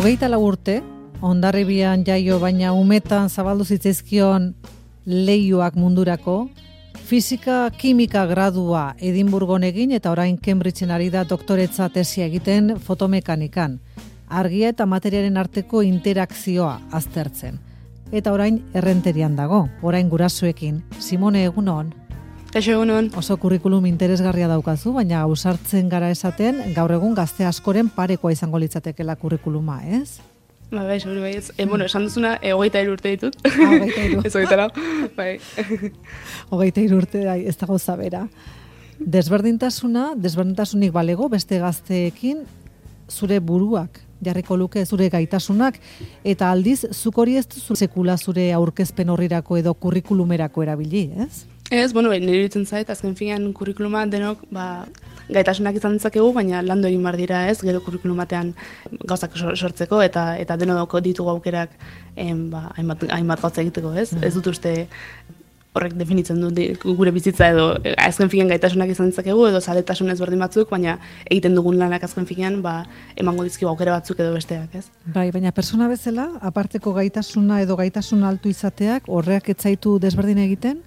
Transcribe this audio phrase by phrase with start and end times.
[0.00, 0.78] Hogeita lau urte,
[1.20, 4.46] ondarribian jaio baina umetan zabaldu zitzaizkion
[5.04, 6.36] leioak mundurako,
[7.04, 13.76] Fizika kimika gradua Edinburgon egin eta orain Cambridgeen ari da doktoretza tesia egiten fotomekanikan.
[14.28, 17.60] Argia eta materiaren arteko interakzioa aztertzen.
[18.10, 20.80] Eta orain errenterian dago, orain gurasoekin.
[20.98, 21.92] Simone egunon.
[22.50, 23.12] Eixo egunon.
[23.14, 29.14] Oso kurrikulum interesgarria daukazu, baina ausartzen gara esaten gaur egun gazte askoren parekoa izango litzatekela
[29.20, 30.18] kurrikuluma, ez?
[30.72, 31.52] Ba, bai, seguru bai, ez.
[31.54, 33.38] E, bueno, esan duzuna, e, hogeita urte ditut.
[33.46, 34.22] Ah, hogeita iru.
[34.26, 34.66] ez hogeita
[35.14, 35.28] bai.
[36.56, 38.24] hogeita urte, bai, ez dago zabera.
[38.98, 42.42] Desberdintasuna, desberdintasunik balego, beste gazteekin,
[43.06, 45.78] zure buruak, jarriko luke zure gaitasunak,
[46.24, 51.46] eta aldiz, zuk hori ez duzu sekula zure aurkezpen horrirako edo kurrikulumerako erabili, ez?
[51.70, 54.86] Ez, bueno, bai, nire ditzen zait, azken finean kurrikuluma denok, ba,
[55.30, 58.50] gaitasunak izan ditzakegu, baina landu egin bar dira, ez, gero kurrikulumatean
[59.06, 61.76] gauzak sortzeko eta eta deno dauko ditugu aukerak
[62.16, 64.10] em, ba, hainbat, hainbat gauza egiteko, ez?
[64.16, 64.26] Mm.
[64.26, 64.74] Ez dut uste
[65.78, 66.50] horrek definitzen du
[66.98, 70.96] gure bizitza edo azken finean gaitasunak izan ditzakegu edo zaletasun ezberdin batzuk, baina
[71.30, 72.80] egiten dugun lanak azken finean ba,
[73.14, 74.88] emango dizkigu aukera batzuk edo besteak, ez?
[75.14, 80.80] Bai, baina persona bezala, aparteko gaitasuna edo gaitasun altu izateak horreak etzaitu desberdin egiten?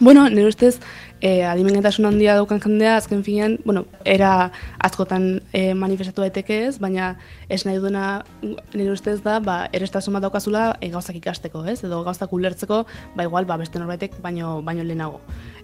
[0.00, 0.78] Bueno, nire ustez,
[1.20, 7.16] e, adimenetasun handia daukan jendea, azken finean, bueno, era askotan e, manifestatu daiteke ez, baina
[7.48, 8.04] ez nahi duena
[8.42, 11.80] nire ustez da, ba, erestasun bat daukazula e, gauzak ikasteko, ez?
[11.82, 12.84] Edo gauzak ulertzeko,
[13.16, 15.18] ba, igual, ba, beste norbaitek baino, baino lehenago.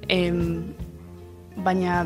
[0.08, 0.18] E,
[1.62, 2.02] baina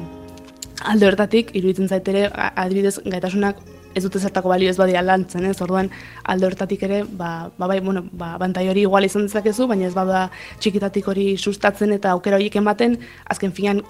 [0.85, 3.65] alde hortatik, iruditzen zaitere, adibidez, gaitasunak
[3.99, 5.57] ez dute zertako balio ez badia lantzen, ez?
[5.65, 5.91] Orduan
[6.25, 9.95] alde hortatik ere, ba, ba bai, bueno, ba, bantai hori igual izan dezakezu, baina ez
[9.97, 10.29] bada
[10.63, 12.99] txikitatik hori sustatzen eta aukera horiek ematen,
[13.29, 13.83] azken finan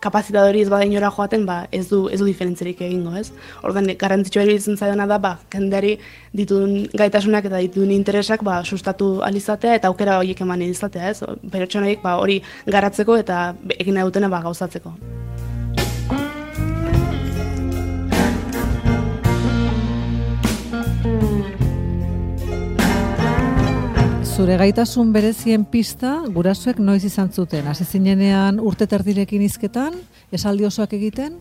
[0.00, 3.30] kapazitate hori ez bada inora joaten, ba, ez du ez du diferentzerik egingo, ez?
[3.66, 5.96] Orduan garrantzitsua ere izan zaidana da, ba, jendeari
[6.36, 11.22] dituen gaitasunak eta dituen interesak ba, sustatu alizatea eta aukera horiek eman izatea, ez?
[11.52, 14.94] Pertsonaiek ba, hori garatzeko eta egin dutena ba, gauzatzeko.
[24.36, 27.64] Zure gaitasun berezien pista gurasoek noiz izan zuten.
[27.70, 29.96] Hasi zinenean urte terdirekin izketan,
[30.28, 31.38] esaldi osoak egiten,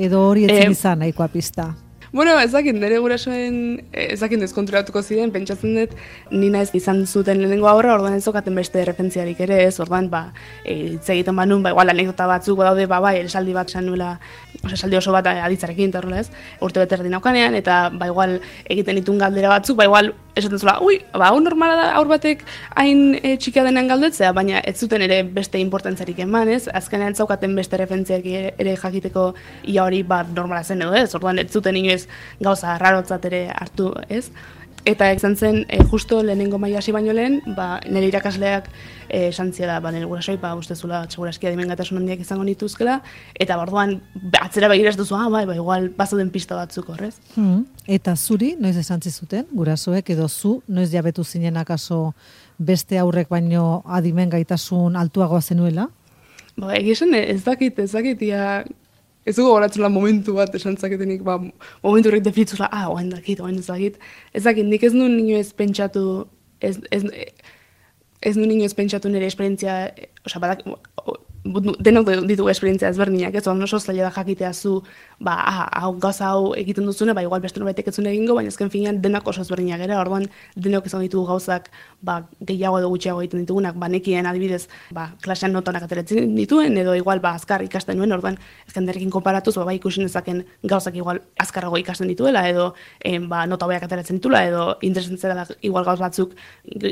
[0.00, 1.68] edo hori etzen izan nahikoa pista.
[2.12, 3.58] Bueno, ezakin, nire gurasoen
[3.92, 5.92] ezakin deskonturatuko ziren, pentsatzen dut,
[6.32, 10.24] nina ez izan zuten lehenengo aurra, orduan ez zokaten beste referentziarik ere, ez, orduan, ba,
[10.64, 14.16] e, egiten banun, ba, igual, anekdota batzuk daude, ba, bai, esaldi bat zan nuela,
[14.72, 16.26] esaldi oso bat aditzarekin, eta ez,
[16.66, 20.76] urte bete erdin aukanean, eta, ba, igual, egiten ditun galdera batzuk, ba, igual, esaten zula,
[20.84, 22.44] ui, ba, hau normala da aur batek
[22.78, 26.66] hain e, txikia denean galdetzea, baina ez zuten ere beste importantzarik eman, ez?
[26.80, 29.30] Azkenean zaukaten beste referentziak ere jakiteko
[29.72, 31.10] ia hori ba, normala zen edo, ez?
[31.18, 32.06] Orduan ez zuten inoiz
[32.40, 34.28] gauza rarotzat ere hartu, ez?
[34.88, 38.70] Eta izan zen, e, justo lehenengo maila hasi baino lehen, ba, nire irakasleak
[39.08, 43.00] e, esan zela, ba, nire gurasoi, ba, ustezula, segurazki adimengatasun handiak izango nituzkela,
[43.34, 43.98] eta borduan,
[44.40, 47.14] atzera begiraz duzu, ah, bai, ba, igual, bazo den pista batzuk horrez.
[47.34, 47.66] Hmm.
[47.86, 52.14] Eta zuri, noiz esan zizuten, gurasoek, edo zu, noiz jabetu zinen akaso
[52.58, 55.90] beste aurrek baino adimen gaitasun altuagoa zenuela?
[56.56, 58.64] Ba, egizan, ez dakit, ez dakit, ia,
[59.30, 61.38] ez dugu horatzen momentu bat esan zaketenik, ba,
[61.84, 63.98] momentu horrek definitzula, ah, oain dakit, oain ez dakit.
[64.34, 66.04] Ez dakit, nik ez nuen nio ez pentsatu,
[66.60, 67.04] ez, ez,
[68.20, 69.80] ez nuen nio ez pentsatu nire esperientzia,
[70.26, 70.66] oza, badak,
[71.80, 74.82] denok ditugu esperientzia ezberdinak, ez oso zaila da jakitea zu,
[75.18, 78.70] ba, ah, hau gauza hau egiten duzune, ba, igual beste norbaitek ez egingo, baina ezken
[78.70, 81.70] finean denak oso ezberdinak gara, orduan denok izan ditugu gauzak,
[82.02, 82.16] ba,
[82.46, 84.64] gehiago edo gutxiago egiten ditugunak, ba, nekien adibidez,
[84.96, 89.54] ba, klasean notonak ateratzen dituen, edo igual, ba, azkar ikasten nuen, orduan, ezken derekin konparatuz,
[89.58, 92.72] ba, ba, ikusin ezaken gauzak igual azkarrago ikasten dituela, edo,
[93.04, 96.34] em, ba, nota hoiak ateratzen ditula, edo interesentzera da, igual gauz batzuk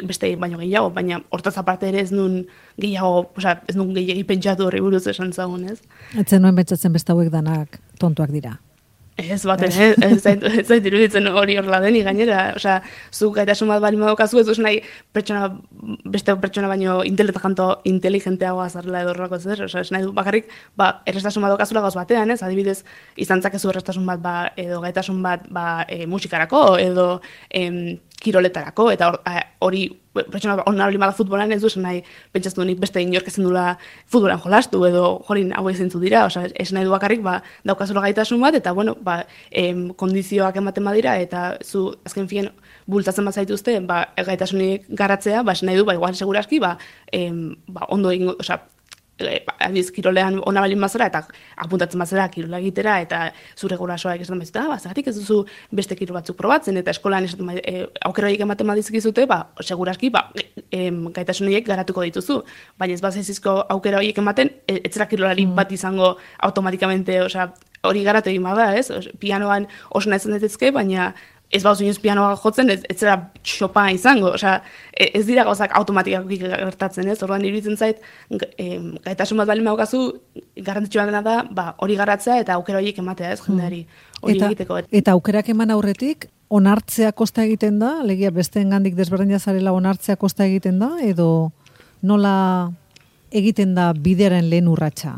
[0.08, 2.42] beste baino gehiago, baina hortaz aparte ere ez nun
[2.76, 5.80] gehiago, oza, ez nun gehiagi pentsatu horri buruz esan zagun, ez?
[6.18, 8.58] Etzen nuen pentsatzen beste hauek danak tontuak dira.
[9.18, 12.76] Ez bat, ez, ez, ez zait iruditzen hori horla deni gainera, osea,
[13.10, 14.78] zu gaitasun bat bali madokazu, ez duz nahi
[15.12, 15.48] pertsona,
[16.06, 20.46] beste pertsona baino inteligenteagoa zarela edo horrako ez, osea, ez nahi du bakarrik,
[20.78, 22.84] ba, errestasun bat okazula gauz batean, ez, adibidez,
[23.18, 27.08] izan zakezu errestasun bat, ba, edo gaitasun bat, ba, e, musikarako, edo
[27.50, 29.10] em, kiroletarako, eta
[29.66, 29.88] hori
[30.32, 33.76] pertsona onna hori mala futbolan ez du esan nahi pentsatu nik beste inork ezin dula
[34.06, 38.40] futbolan jolastu edo jorin hau ezintzu dira, osea ez nahi du bakarrik ba daukazula gaitasun
[38.40, 42.50] bat eta bueno, ba em, kondizioak ematen badira eta zu azken fien
[42.86, 46.76] bultatzen bat zaituzte, ba gaitasunik garatzea, ba ez nahi du ba igual segurazki ba,
[47.12, 48.60] em, ba ondo ingo, osea
[49.20, 51.22] e, adiz, kirolean ona balin mazera, eta
[51.64, 53.20] apuntatzen mazera kirola egitera, eta
[53.56, 57.28] zure gurasoa esaten baizute, ah, ba, zagatik ez duzu beste kiro batzuk probatzen, eta eskolan
[57.28, 60.28] esaten e, aukera horiek ematen badizkizute, ba, seguraski, ba,
[60.70, 62.42] e, gaitasun garatuko dituzu,
[62.78, 65.56] baina ez bazaizizko aukera horiek ematen, e, etzera kirolari mm.
[65.58, 67.50] bat izango automatikamente, osea,
[67.86, 68.90] hori garatu egin bada, ez?
[69.20, 71.14] Pianoan oso nahi zen baina
[71.50, 74.58] ez bauzu inoz pianoa jotzen, ez, ez zera txopa izango, osea,
[74.92, 77.16] e, ez dira gauzak automatikak gertatzen, ez?
[77.24, 80.02] Orduan iruditzen zait, gaitasun bat bali maukazu,
[80.56, 83.86] garrantzitsua dena da, ba, hori garatzea eta aukera horiek ematea, ez, jendeari,
[84.20, 84.82] hori eta, egiteko.
[85.00, 90.44] Eta aukerak eman aurretik, onartzea kosta egiten da, legia beste engandik desberdina zarela onartzea kosta
[90.48, 91.50] egiten da, edo
[92.02, 92.36] nola
[93.32, 95.16] egiten da bidearen lehen urratsa?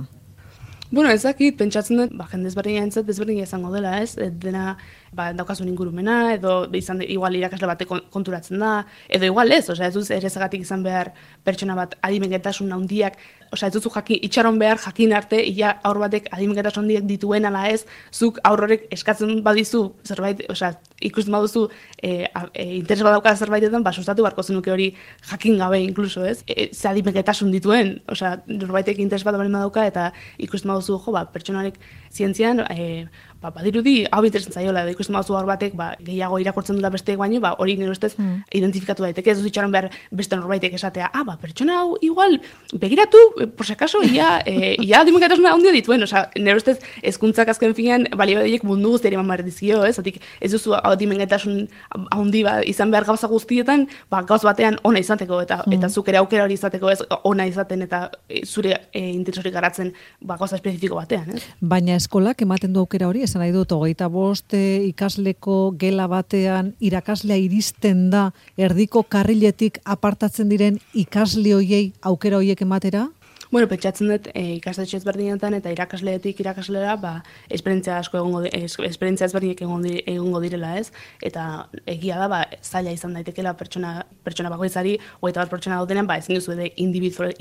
[0.91, 4.17] Bueno, ezakit, pentsatzen dut, ba, jende ezberdin entzat, ezberdin izango dela, ez?
[4.43, 4.75] Dena,
[5.13, 8.73] ba, daukazun ingurumena, edo izan igual irakasle bate konturatzen da,
[9.09, 11.13] edo igual ez, osea, ez duz ere izan behar
[11.45, 13.19] pertsona bat adimengetasun handiak
[13.53, 17.67] osea, ez duzu jakin, itxaron behar jakin arte, ia aur batek adimiketa sondiek dituen ala
[17.69, 21.67] ez, zuk aurrorek eskatzen badizu, zerbait, osea, ikusten baduzu,
[22.03, 24.93] e, e, interes badauka zerbaitetan, ba, sustatu barko zenuke hori
[25.31, 26.45] jakin gabe inkluso, ez?
[26.47, 31.81] E, ze adimiketasun dituen, osea, norbaitek interes bat badauka, eta ikusten baduzu, jo, ba, pertsonarek
[32.13, 33.07] zientzian, e,
[33.41, 37.41] ba, badirudi hau interesan zaiola, da ikusten hor batek, ba, gehiago irakurtzen dula besteek baino,
[37.41, 38.51] ba, hori nire ustez mm.
[38.59, 42.39] identifikatu daiteke, ez dut itxaron behar beste norbaitek esatea, ah, ba, pertsona hau igual,
[42.73, 47.53] begiratu, eh, por si acaso, ia, e, ia dimikatasuna handia dituen, oza, nire ustez, ezkuntzak
[47.55, 51.65] azken finean, bali badiek mundu guztiari eman dizio, ez, atik, ez duzu hau dimengetasun
[52.11, 55.79] handi ba, izan behar gauza guztietan, ba, gauz batean ona izateko, eta mm.
[55.79, 58.09] eta zuk ere aukera hori izateko, ez, ona izaten, eta
[58.45, 61.45] zure e, interesorik garatzen, ba, gauza espezifiko batean, ez?
[61.61, 66.75] Baina eskolak ematen du aukera hori, esan nahi dut, hogeita bost eh, ikasleko gela batean
[66.81, 73.09] irakaslea iristen da erdiko karriletik apartatzen diren ikasle hoiei aukera hoiek ematera?
[73.51, 77.17] Bueno, pentsatzen dut e, ikastetxe ezberdinetan eta irakasleetik irakaslera, ba,
[77.51, 78.45] esperientzia asko egongo
[78.87, 80.93] esperientzia ezberdinek egongo direla, ez?
[81.27, 81.47] Eta
[81.91, 86.39] egia da, ba, zaila izan daitekela pertsona pertsona bakoitzari, hogeita bat pertsona daudenean, ba, ezin
[86.39, 86.55] duzu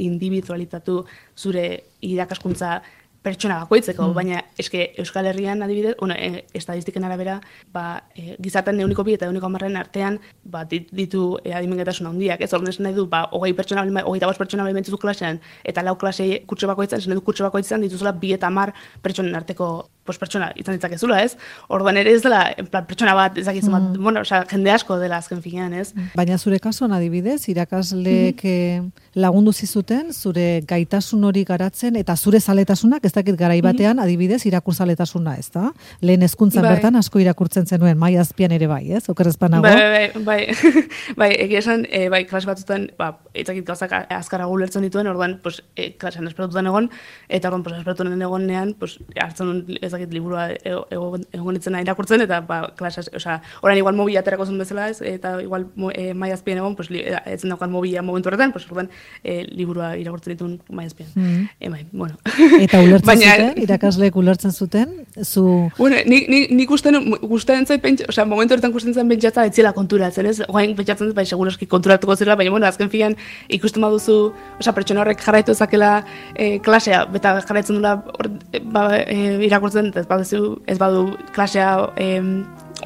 [0.07, 1.03] individualizatu
[1.38, 1.67] zure
[2.01, 2.79] irakaskuntza
[3.24, 4.16] pertsona bakoitzeko, mm.
[4.16, 7.39] baina eske Euskal Herrian adibidez, bueno, e, estadistiken arabera,
[7.74, 12.51] ba, e, gizartan neuniko bi eta neuniko amarren artean, ba, ditu e, adimengetasun handiak, ez
[12.56, 16.68] orduan nahi du, ba, hogei pertsona, hogei tabos pertsona bali klasean, eta lau klase kurtso
[16.68, 18.74] bakoitzan, esan du kurtso bakoitzan, dituzula bi eta mar
[19.04, 21.35] pertsonen arteko pos pertsona izan ditzakezula, ez?
[21.69, 24.03] Orduan ere ez dela, en plan, pertsona bat, ezakizu bat, mm.
[24.03, 25.91] bueno, sea, jende asko dela azken finean, ez?
[26.17, 28.89] Baina zure kasuan adibidez, irakasleek mm
[29.19, 34.39] lagundu zizuten, zure gaitasun hori garatzen, eta zure zaletasunak, ez dakit garai batean, mm adibidez,
[34.47, 35.65] irakurzaletasuna, ez da?
[36.06, 36.75] Lehen ezkuntzan bai.
[36.75, 39.03] bertan asko irakurtzen zenuen, mai azpian ere bai, ez?
[39.11, 39.65] Okerrezpan nago?
[39.65, 40.85] Bai, bai, bai, bai,
[41.19, 45.59] bai egia esan, e, bai, klas batzutan, ba, etzakit gauzak azkara gulertzen dituen, orduan, pues,
[45.75, 46.88] e, klasean esperatutan egon,
[47.27, 53.10] eta orduan, pues, esperatutan egonean, pues, hartzen ezakit liburua egon ditzen irakurtzen, eta, ba, klasas,
[53.16, 57.04] oza, orain igual mobila aterako zen bezala ez, eta igual e, mai egon, pues, li,
[57.25, 58.90] etzen daukan mobila momentu horretan, pues, orduan,
[59.24, 61.10] e, liburua irakurtzen dituen mai azpian.
[61.16, 62.16] Mm e, bai, bueno.
[62.60, 64.94] Eta ulertzen Baina, zuten, irakasleek ulertzen zuten,
[65.24, 65.44] zu...
[65.78, 69.73] Bueno, nik ni, ni gusten, gusten zait, pentsa, oza, momentu horretan gusten zen pentsatza, etzela
[69.76, 70.40] konturatzen, ez?
[70.47, 73.18] Oain pentsatzen zait, bai, seguroski konturatuko zela, baina, bueno, azken fian,
[73.50, 74.18] ikusten baduzu,
[74.59, 75.92] oza, pertsona horrek jarraitu ezakela
[76.35, 81.72] e, klasea, beta jarraitzen dula, or, e, ba, e, irakurtzen, ez baduzu, ez badu klasea
[81.98, 82.22] e,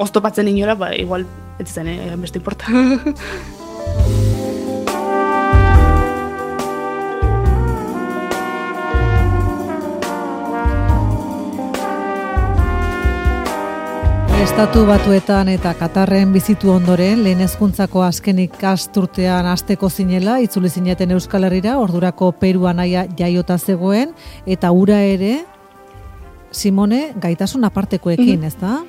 [0.00, 1.26] oztopatzen inora, ba, igual,
[1.58, 2.66] ez zen, eh, beste importa.
[14.44, 21.48] Estatu batuetan eta Katarren bizitu ondoren, lehen ezkuntzako azkenik asturtean asteko zinela, itzuli zineten Euskal
[21.48, 24.12] Herrira, ordurako Perua naia jaiota zegoen,
[24.46, 25.40] eta ura ere,
[26.54, 28.46] Simone, gaitasun apartekoekin, mm -hmm.
[28.46, 28.84] ez da?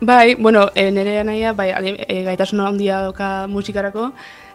[0.00, 1.70] Bai, bueno, e, nire naia, bai,
[2.08, 4.12] e, gaitasun handia doka musikarako,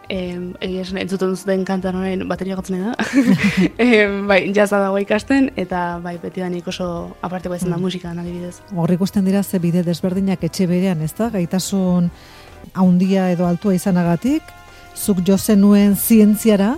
[0.09, 2.95] egia esan entzuten duzuten kantan horrein bateria gotzen da.
[3.77, 7.81] e, bai, jaza dago ikasten, eta bai, beti da nik oso aparteko izan da mm.
[7.81, 8.59] musika, adibidez.
[8.75, 11.29] Hor ikusten dira ze bide desberdinak etxe berean, ez da?
[11.29, 12.09] Gaitasun
[12.73, 14.43] haundia edo altua izanagatik,
[14.95, 16.75] zuk jo zenuen zientziara,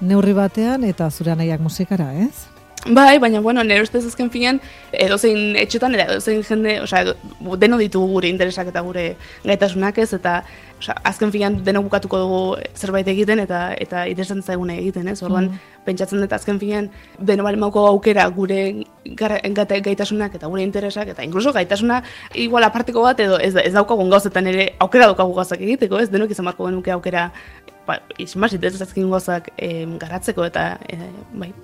[0.00, 2.55] neurri batean, eta zure anaiak musikara, ez?
[2.88, 4.60] Bai, baina, bueno, nire ustez azken finean,
[4.92, 7.14] edozein etxetan, edozein jende, edo,
[7.58, 9.06] deno ditugu gure interesak eta gure
[9.44, 10.36] gaitasunak ez, eta
[10.78, 12.40] oza, azken finean deno bukatuko dugu
[12.76, 15.18] zerbait egiten eta eta interesan zaigune egiten, ez?
[15.26, 15.82] Orduan, mm.
[15.88, 18.60] pentsatzen dut azken finean, deno bali mauko aukera gure
[19.18, 22.02] gara, gaitasunak eta gure interesak, eta inkluso gaitasuna
[22.34, 26.10] igual aparteko bat, edo ez, ez daukagun gauzetan ere aukera daukagu gauzak egiteko, ez?
[26.10, 27.32] Denok izan marko genuke aukera
[27.86, 31.00] ba, izmaz, interesazkin gozak e, garatzeko eta, e,
[31.34, 31.54] bai.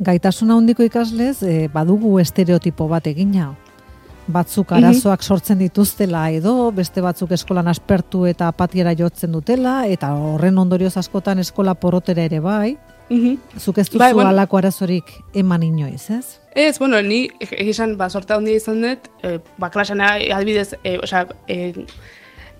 [0.00, 3.54] Gaitasuna handiko ikaslez, e, badugu estereotipo bat egina.
[4.28, 4.84] Batzuk Mhm.
[4.84, 10.96] arazoak sortzen dituztela edo, beste batzuk eskolan aspertu eta apatiera jotzen dutela, eta horren ondorioz
[10.96, 12.76] askotan eskola porotera ere bai.
[13.08, 13.38] Mhm.
[13.58, 14.28] Zuk ez duzu Bai, bueno.
[14.28, 16.40] alako arazorik eman inoiz, ez?
[16.54, 21.26] Ez, bueno, ni egizan, ba, sorte handia izan dut, e, ba, klasean adibidez, e, osea,
[21.46, 21.72] e,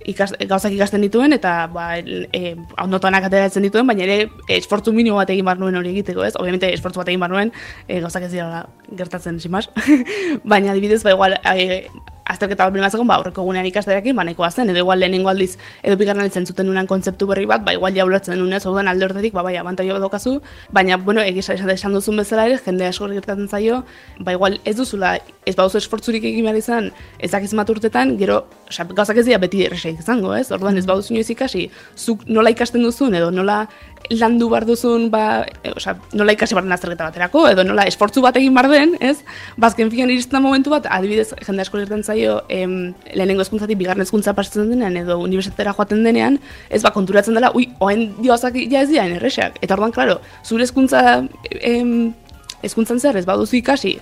[0.06, 4.18] ikas, gauzak ikasten dituen, eta ba, e, ondotanak ateratzen dituen, baina ere
[4.58, 6.34] esfortzu minimo bat egin bar nuen hori egiteko, ez?
[6.38, 7.52] Obviamente esfortzu bat egin bar nuen,
[7.86, 9.70] e, gauzak ez dira gertatzen, simas.
[10.44, 11.86] baina adibidez, ba, igual, e,
[12.28, 15.96] azterketa bat bilmatzeko, ba, aurreko gunean ikastearekin, ba, nahikoa zen, edo igual lehenengo aldiz, edo
[16.00, 19.42] bigarren aldiz entzuten unan kontzeptu berri bat, ba, igual jaulatzen nuen, zaudan alde horretik, ba,
[19.46, 20.34] bai, abantaio bat daukazu,
[20.74, 23.82] baina, bueno, egisa esan, esan duzun bezala ere, jende asko gertatzen zaio,
[24.20, 25.16] ba, igual ez duzula,
[25.48, 29.64] ez bauzu esfortzurik egin behar izan, ez dakiz urtetan, gero, osea, gauzak ez dira beti
[29.64, 30.50] erresaik izango, ez?
[30.52, 33.62] Orduan ez baduzu inoiz ikasi, zuk nola ikasten duzun, edo nola
[34.10, 38.36] landu bar duzun, ba, e, osea, nola ikasi bar azterketa baterako, edo nola esfortzu bat
[38.40, 39.18] egin bar den, ez?
[39.60, 44.34] Bazken fian iristen momentu bat, adibidez, jende asko gertatzen zaio, em, lehenengo hezkuntzatik bigarren hezkuntza
[44.36, 46.38] pasatzen denean, edo unibertsitatera joaten denean,
[46.70, 49.60] ez ba, konturatzen dela, ui, oen diozak ja ez dira erresak.
[49.60, 51.20] Eta orduan, klaro, zure hezkuntza
[51.60, 52.14] em,
[52.62, 53.98] hezkuntzan zer ez baduzu ikasi,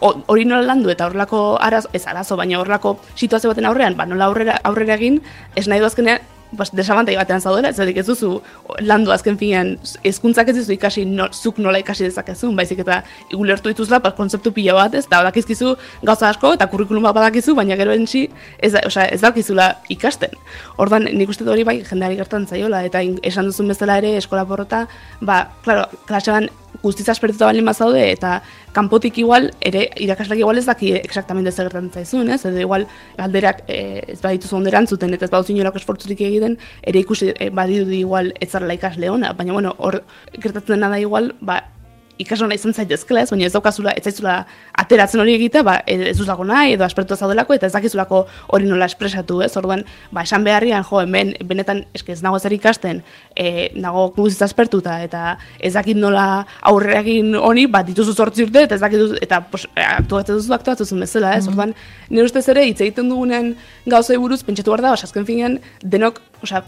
[0.00, 4.30] hori nola landu eta horrelako araz, ez arazo, baina horrelako situazio baten aurrean, ba, nola
[4.30, 5.20] aurrera, aurrera egin,
[5.56, 8.40] ez nahi du azkenean, bas, desabantai batean zaudela, ez ez duzu
[8.80, 13.02] landu azken finean, hezkuntzak ez dizu ikasi, no, zuk nola ikasi dezakezun, baizik eta
[13.36, 17.54] ulertu dituzla, ba, kontzeptu pila bat, ez, da badakizkizu gauza asko, eta kurrikulum bat badakizu,
[17.54, 18.26] baina gero entzi,
[18.58, 20.30] ez, osea, ez dakizula ikasten.
[20.78, 24.44] Ordan nik uste hori bai jendeari gertan zaiola, eta in- esan duzun bezala ere eskola
[24.46, 24.86] porrota,
[25.20, 26.50] ba, claro, klasean
[26.82, 28.40] guztiz aspertuta baldin bazaude eta
[28.76, 32.44] kanpotik igual ere irakasleak igual ez daki exactamente zer gertatzen zaizun, ez?
[32.46, 32.86] Edo igual
[33.18, 33.80] galderak e,
[34.14, 38.32] ez badituzu ondo erantzuten eta ez baduzu inolako esfortzurik egiten, ere ikusi e, badirudi igual
[38.40, 40.02] ez zarela ikasle ona, baina bueno, hor
[40.38, 41.62] gertatzen dena da igual, ba
[42.22, 44.36] ikasona izan zaitezkela, ez, baina ez daukazula, ez zaizula
[44.82, 48.22] ateratzen hori egitea, ba, ez duzulako nahi, edo aspertu zaudelako, eta ez dakizulako
[48.54, 49.84] hori nola espresatu, ez, orduan,
[50.14, 53.02] ba, esan beharrian, jo, hemen, benetan, eske ez nago zer ikasten,
[53.34, 56.26] e, nago kluziz aspertuta, eta ez dakit nola
[56.72, 60.92] aurrera egin honi, bat dituzu zortzi urte, eta ez dakit, eta pos, aktuatzen duzu aktuatzen
[60.92, 61.74] zuen bezala, ez, orduan,
[62.10, 63.54] nire ustez ere, hitz egiten dugunen
[63.88, 66.64] gauzei buruz, pentsatu behar da, osa, azken finean, denok, osea,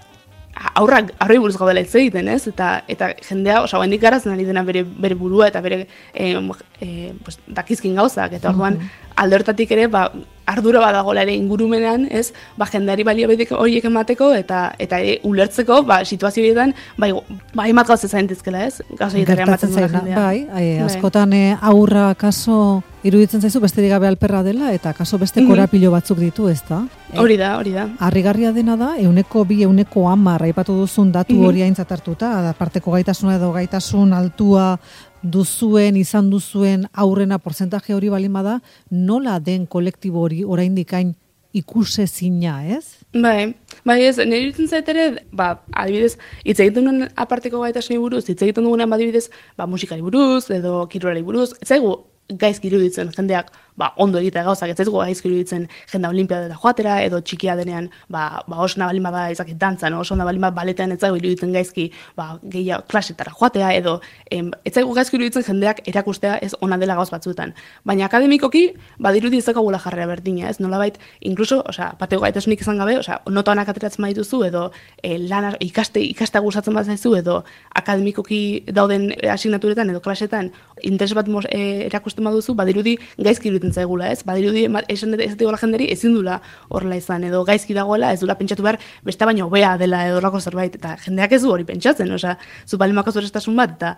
[0.53, 2.47] aurrak aurrei buruz gaudela hitz egiten, ez?
[2.51, 6.35] Eta eta jendea, osea, oraindik garatzen ari dena bere bere burua eta bere eh,
[6.81, 8.79] eh, pues, dakizkin gauzak eta orduan
[9.17, 10.11] alde hortatik ere ba
[10.47, 12.33] ardura badagola ere ingurumenean, ez?
[12.59, 17.13] Ba jendeari baliabideak horiek emateko eta eta ere ulertzeko ba situazio horietan bai
[17.55, 18.83] bai hainbat gauza zaintezkela, ez?
[18.99, 20.17] Gauza horietara ematen jendea.
[20.19, 25.41] bai, e, askotan e, aurra kaso iruditzen zaizu besterik gabe alperra dela eta kaso beste
[25.41, 25.49] Mhm.
[25.51, 26.87] korapilo batzuk ditu, ezta?
[27.13, 27.89] E, Hori da, hori da.
[27.99, 31.45] Harrigarria dena da, euneko bi, euneko hamar, aipatu duzun datu Mhm.
[31.45, 34.79] hori aintzat hartuta, aparteko gaitasuna edo gaitasun altua
[35.23, 41.15] duzuen, izan duzuen aurrena porcentaje hori balin bada, nola den kolektibo hori oraindik hain
[41.53, 42.99] ikusezina, ez?
[43.13, 43.55] Bai,
[43.85, 48.41] bai ez, nire iruditzen zait ere, ba, adibidez, hitz egiten duen aparteko gaitasuni buruz, hitz
[48.43, 51.99] egiten dugunean ba, adibidez, ba, musikari buruz, edo kirolari buruz, ez zaigu
[52.29, 57.21] gaizki iruditzen jendeak ba, ondo egitea gauzak, ez zaigu gaizki iruditzen jenda olimpiadera joatera, edo
[57.25, 61.19] txikia denean, ba, ba osna balin bada ezakit dantzan, oso balin bada baletean ez zaigu
[61.21, 63.99] iruditzen gaizki, ba, gehiago klasetara joatea, edo
[64.31, 67.55] em, ez zaigu gaizki iruditzen jendeak erakustea ez ona dela gauz batzuetan.
[67.85, 68.65] Baina akademikoki,
[69.01, 73.57] badirudi ez daukagula jarrera berdina, ez nolabait, inkluso, osea, patego gaitasunik izan gabe, osea, nota
[73.57, 74.67] onak ateratzen badituzu, edo
[75.03, 77.43] e, lana, ikaste, ikasta gustatzen bat zaizu, edo
[77.75, 80.53] akademikoki dauden asignaturetan edo klasetan
[80.83, 84.23] interes bat mos, e, erakusten baduzu, badirudi gaizki iruditzen zaigula, ez?
[84.27, 88.63] Badirudi esan ez diola jenderi ezin dula horrela izan, edo gaizki dagoela, ez dula pentsatu
[88.63, 92.37] behar beste baino hobea dela edo horrelako zerbait, eta jendeak ez du hori pentsatzen, osea,
[92.67, 93.97] zu balimako zurestasun bat, eta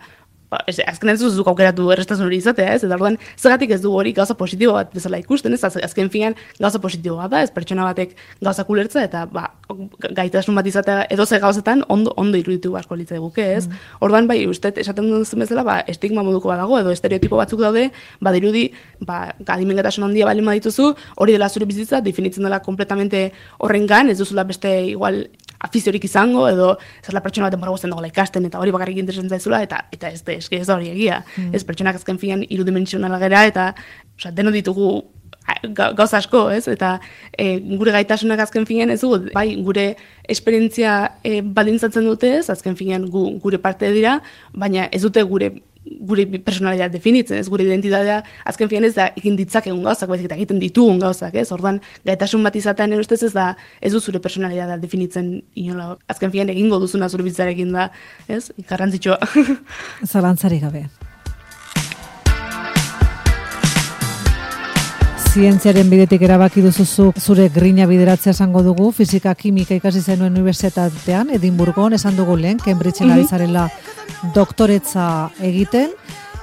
[0.49, 2.83] ba, ez, azkenean ez duzu zuk aukeratu errestasun hori izatea, ez?
[2.83, 5.63] Eta orduan, zergatik ez du hori gauza positibo bat bezala ikusten, ez?
[5.63, 9.49] Az- Azken finean gauza positibo bat da, ez pertsona batek gauza ulertza eta ba,
[10.15, 13.67] gaitasun bat izatea edo ze gauzetan ondo, ondo iruditu asko litzai guke, ez?
[14.01, 18.71] Orduan, bai, uste, esaten duen bezala, ba, estigma moduko badago, edo estereotipo batzuk daude, badirudi,
[18.99, 24.43] ba, adimengetasun handia bali dituzu, hori dela zure bizitza, definitzen dela kompletamente horrengan, ez duzula
[24.43, 25.27] beste igual
[25.65, 29.63] afiziorik izango, edo zerla pertsona bat denbora guztien dagoela ikasten, eta hori bakarrik interesan zaizula,
[29.65, 31.23] eta eta ez, eske ez da hori egia.
[31.53, 33.73] Ez pertsonak azken fian irudimentsionala gera, eta
[34.19, 34.89] osea, deno ditugu
[35.77, 36.67] ga- gauza asko, ez?
[36.71, 36.99] Eta
[37.37, 39.95] e, gure gaitasunak azken finean ez dugu, bai, gure
[40.27, 44.19] esperientzia e, baldintzatzen dute ez, azken finean gu, gure parte dira,
[44.53, 45.51] baina ez dute gure
[45.85, 50.37] gure personalidad definitzen, ez gure identitatea azken fian ez da egin ditzakegun gauzak, baizik eta
[50.39, 51.47] egiten ditugun gauzak, ez?
[51.55, 55.95] Orduan, gaitasun bat izatean ustez ez da ez du zure personalidadea definitzen inola.
[56.11, 57.89] Azken fian egingo duzuna zure bizitzarekin da,
[58.27, 58.49] ez?
[58.69, 59.19] Garrantzitsua.
[60.13, 60.87] Zalantzari gabe.
[65.35, 71.97] zientziaren bidetik erabaki duzuzu zure grina bideratzea esango dugu, fizika kimika ikasi zenuen universitatean, Edinburgon,
[71.97, 73.94] esan dugu lehen, Cambridge mm -hmm.
[74.35, 75.91] Doktoretza egiten,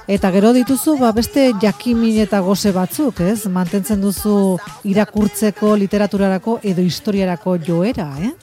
[0.07, 3.45] eta gero dituzu ba, beste jakimin eta goze batzuk, ez?
[3.47, 8.33] Mantentzen duzu irakurtzeko, literaturarako edo historiarako joera, eh?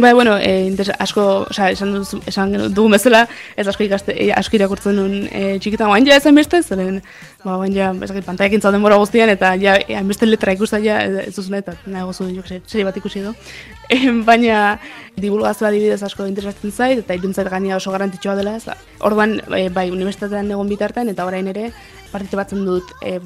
[0.00, 3.24] Bai, bueno, e, asko, oza, esan, du, esan dugun bezala,
[3.56, 7.00] ez asko ikaste, e, asko irakurtzen duen e, txikitan, baina ja esan beste, zeren,
[7.42, 11.00] ba, baina ja, ez pantaiak intzalden bora guztian, eta ja, e, beste letra ikusten ja,
[11.02, 13.34] ez duzun eta nahi gozu, jo, seri bat ikusi edo.
[13.88, 14.76] E, baina,
[15.16, 18.68] divulgazioa adibidez asko interesatzen zait, eta iruntzait gania oso garantitxoa dela, ez
[19.00, 21.70] Orduan, e, bai, universitatean egon bitartean, eta orain ere,
[22.12, 23.18] batzen dut e,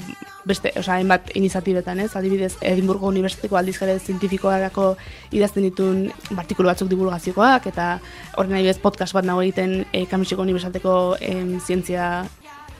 [0.49, 2.11] beste, osea, hainbat iniziatibetan, ez?
[2.19, 4.97] Adibidez, Edinburgo Unibertsitateko aldizkare zientifikoarako
[5.33, 6.05] idazten ditun
[6.37, 7.89] artikulu batzuk divulgaziokoak eta
[8.37, 10.97] horren adibidez podcast bat nago egiten e, Kamisiko Unibertsitateko
[11.67, 12.09] zientzia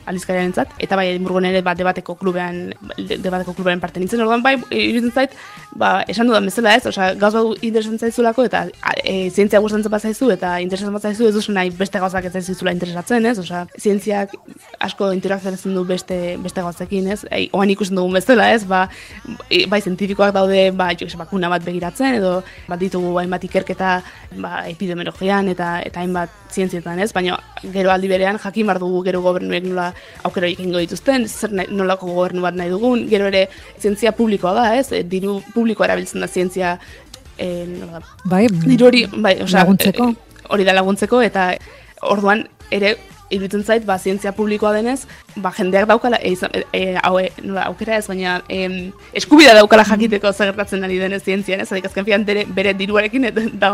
[0.09, 4.55] aldizkariaren zat, eta bai Edimburgon ere bat debateko klubean, debateko klubean parte nintzen, orduan bai,
[4.69, 5.35] iruditzen zait,
[5.79, 8.65] ba, esan dudan bezala ez, osea, gauz bat interesan zaizulako, eta
[9.03, 12.33] e, zientzia gustatzen bat zaizu, eta interesan bat zaizu, ez duzu nahi beste gauzak ez
[12.41, 14.35] zaizula interesatzen, ez, osea, zientziak
[14.83, 18.85] asko interakzionatzen du beste, beste gauzekin, ez, e, oan ikusten dugun bezala, ez, ba,
[19.49, 22.35] e, bai, zientifikoak daude, ba, jo, bakuna bat begiratzen, edo,
[22.67, 23.95] bat ditugu hainbat ikerketa,
[24.35, 27.39] ba, epidemiologian, eta, eta hainbat zientzietan, ez, baina
[27.71, 29.92] gero aldi berean jakin bar dugu gero gobernuek nola
[30.23, 33.47] aukera egingo dituzten, zer nolako gobernu bat nahi dugun, gero ere
[33.79, 34.91] zientzia publikoa da, ez?
[34.91, 36.75] E, diru publikoa erabiltzen da zientzia
[37.37, 40.11] e, nola, bai, diru hori, bai, osea, laguntzeko.
[40.11, 41.51] E, hori da laguntzeko eta
[42.13, 42.95] orduan ere
[43.33, 45.03] iruditzen zait, ba, zientzia publikoa denez,
[45.35, 46.35] ba, jendeak daukala, e,
[46.73, 47.29] e, hau, e,
[47.65, 52.25] aukera ez, baina e, eskubida daukala jakiteko zagertatzen ari denez zientzian, ez, adik azken fian
[52.27, 53.71] bere, bere diruarekin, eta da,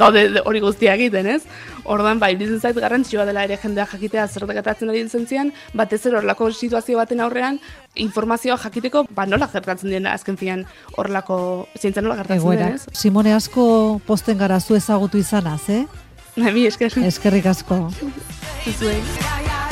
[0.00, 1.42] gaude hori guztiak egiten, ez?
[1.84, 6.20] Ordan ba, iruditzen zait, garrantzioa dela ere jendeak jakitea zertakatzen ari den zientzian, batez ero
[6.20, 7.58] horrelako situazio baten aurrean,
[7.94, 10.64] informazioa jakiteko, ba, nola gertatzen dena azken fian
[10.96, 12.86] horrelako zientzia nola gertatzen den, ez?
[12.96, 15.84] Simone asko posten gara zu ezagutu izanaz, eh?
[16.36, 17.04] Mi, eskerrik.
[17.04, 17.90] Eskerrik asko.
[18.78, 19.71] Zuei.